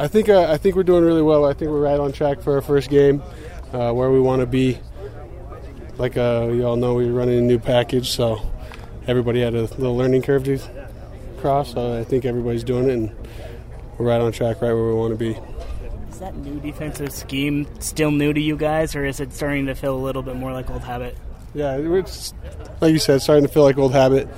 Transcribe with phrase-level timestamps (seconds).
[0.00, 1.44] I think uh, I think we're doing really well.
[1.44, 3.22] I think we're right on track for our first game,
[3.72, 4.78] uh, where we want to be.
[5.96, 8.40] Like uh, you all know, we're running a new package, so
[9.08, 10.60] everybody had a little learning curve to
[11.38, 11.72] cross.
[11.72, 13.16] So I think everybody's doing it, and
[13.98, 15.36] we're right on track, right where we want to be.
[16.10, 19.74] Is that new defensive scheme still new to you guys, or is it starting to
[19.74, 21.16] feel a little bit more like old habit?
[21.54, 22.34] Yeah, it's
[22.80, 24.28] like you said, starting to feel like old habit.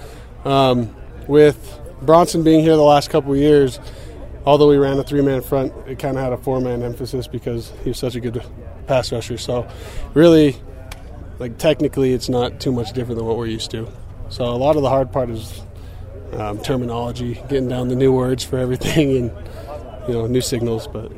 [0.46, 0.95] Um,
[1.27, 3.79] with Bronson being here the last couple of years,
[4.46, 7.90] although we ran a three-man front, it kind of had a four-man emphasis because he
[7.90, 8.43] was such a good
[8.86, 9.39] pass rusher.
[9.39, 9.66] So,
[10.14, 10.57] really,
[11.39, 13.89] like technically, it's not too much different than what we're used to.
[14.29, 15.63] So, a lot of the hard part is
[16.35, 19.32] um, terminology, getting down the new words for everything, and
[20.08, 20.86] you know, new signals.
[20.86, 21.13] But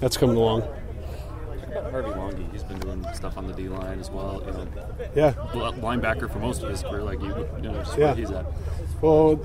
[0.00, 0.62] that's coming along.
[1.90, 4.42] Harvey Langi, he's been doing stuff on the D line as well.
[4.46, 4.66] You know,
[5.14, 5.32] Yeah.
[5.52, 7.28] linebacker for most of his career, like you,
[7.62, 8.06] you know, just Yeah.
[8.06, 8.44] where he's at.
[9.00, 9.40] Well,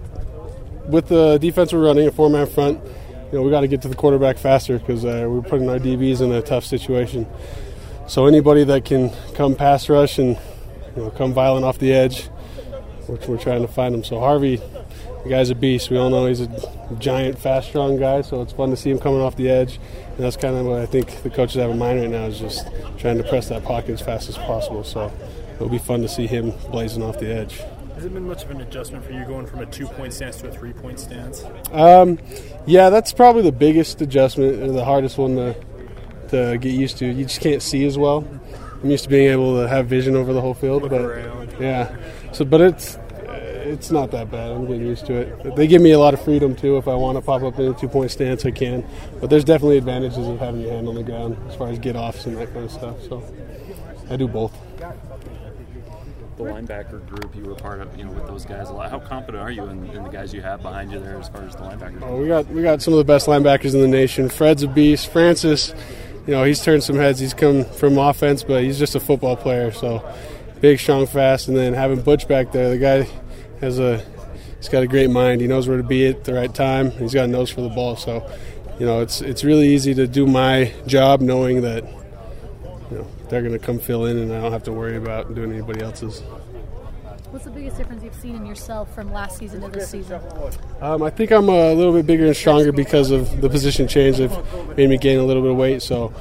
[0.87, 2.79] with the defense we're running, a four-man front,
[3.31, 5.79] you know, we got to get to the quarterback faster because uh, we're putting our
[5.79, 7.25] DBs in a tough situation.
[8.07, 10.37] So anybody that can come pass rush and
[10.95, 12.25] you know, come violent off the edge,
[13.07, 14.03] which we're trying to find them.
[14.03, 14.57] So Harvey,
[15.23, 15.89] the guy's a beast.
[15.89, 16.49] We all know he's a
[16.99, 18.21] giant, fast, strong guy.
[18.21, 19.79] So it's fun to see him coming off the edge,
[20.15, 22.37] and that's kind of what I think the coaches have in mind right now is
[22.37, 22.67] just
[22.97, 24.83] trying to press that pocket as fast as possible.
[24.83, 25.09] So
[25.55, 27.61] it'll be fun to see him blazing off the edge.
[27.95, 30.37] Has it been much of an adjustment for you going from a two point stance
[30.37, 31.43] to a three point stance?
[31.71, 32.19] Um,
[32.65, 35.55] yeah, that's probably the biggest adjustment, or the hardest one to
[36.29, 37.05] to get used to.
[37.05, 38.27] You just can't see as well.
[38.81, 41.53] I'm used to being able to have vision over the whole field, Look but around.
[41.59, 41.95] yeah.
[42.31, 42.97] So, but it's
[43.63, 44.51] it's not that bad.
[44.51, 45.55] I'm getting used to it.
[45.55, 46.77] They give me a lot of freedom too.
[46.77, 48.83] If I want to pop up in a two point stance, I can.
[49.19, 51.95] But there's definitely advantages of having your hand on the ground as far as get
[51.95, 53.01] offs and that kind of stuff.
[53.03, 53.23] So
[54.09, 54.57] I do both.
[56.43, 58.89] The linebacker group you were part of, you know, with those guys a lot.
[58.89, 61.43] How confident are you in, in the guys you have behind you there as far
[61.43, 62.01] as the linebackers?
[62.01, 64.27] Oh, we got we got some of the best linebackers in the nation.
[64.27, 65.11] Fred's a beast.
[65.11, 65.73] Francis,
[66.25, 67.19] you know, he's turned some heads.
[67.19, 69.71] He's come from offense, but he's just a football player.
[69.71, 70.03] So
[70.61, 71.47] big, strong, fast.
[71.47, 73.07] And then having Butch back there, the guy
[73.59, 74.03] has a
[74.57, 75.41] he's got a great mind.
[75.41, 76.91] He knows where to be at the right time.
[76.91, 77.95] He's got a nose for the ball.
[77.97, 78.27] So
[78.79, 81.83] you know, it's it's really easy to do my job knowing that
[82.91, 85.33] you know they're going to come fill in, and I don't have to worry about
[85.33, 86.21] doing anybody else's.
[87.31, 90.21] What's the biggest difference you've seen in yourself from last season to this season?
[90.81, 94.17] Um, I think I'm a little bit bigger and stronger because of the position change.
[94.17, 96.13] They've made me gain a little bit of weight, so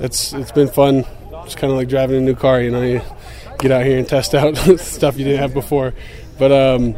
[0.00, 1.04] it's it's been fun.
[1.44, 2.62] It's kind of like driving a new car.
[2.62, 3.02] You know, you
[3.58, 5.92] get out here and test out stuff you didn't have before.
[6.38, 6.96] But um,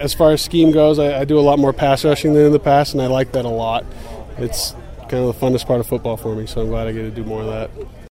[0.00, 2.52] as far as scheme goes, I, I do a lot more pass rushing than in
[2.52, 3.84] the past, and I like that a lot.
[4.38, 4.74] It's
[5.08, 7.10] kind of the funnest part of football for me, so I'm glad I get to
[7.10, 7.70] do more of that.